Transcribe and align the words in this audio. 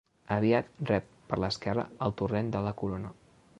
Aviat 0.35 0.71
rep 0.91 1.11
per 1.33 1.39
l'esquerra 1.43 1.85
el 2.07 2.17
torrent 2.23 2.53
de 2.59 2.65
la 2.69 2.75
Corona. 2.83 3.13